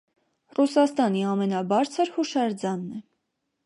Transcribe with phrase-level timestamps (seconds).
[0.59, 3.09] Ռուսաստանի ամենաբարձր հուշարձանն է։